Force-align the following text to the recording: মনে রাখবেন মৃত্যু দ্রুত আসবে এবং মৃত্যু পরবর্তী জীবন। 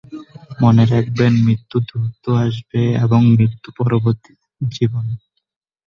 মনে 0.61 0.83
রাখবেন 0.85 1.33
মৃত্যু 1.45 1.77
দ্রুত 1.87 2.23
আসবে 2.41 2.81
এবং 3.05 3.19
মৃত্যু 3.31 3.69
পরবর্তী 3.79 4.31
জীবন। 4.71 5.05